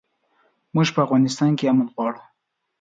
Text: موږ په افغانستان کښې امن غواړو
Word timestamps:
موږ 0.73 0.87
په 0.95 0.99
افغانستان 1.05 1.51
کښې 1.57 1.67
امن 1.71 1.87
غواړو 1.93 2.21